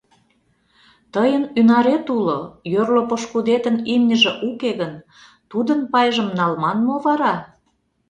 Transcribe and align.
—Тыйын 1.13 1.43
ӱнарет 1.59 2.05
уло, 2.17 2.39
йорло 2.73 3.01
пошкудетын 3.09 3.75
имньыже 3.93 4.31
уке 4.47 4.71
гын, 4.81 4.93
тудын 5.51 5.79
пайжым 5.91 6.27
налман 6.37 6.77
мо 6.87 6.95
вара? 7.05 7.35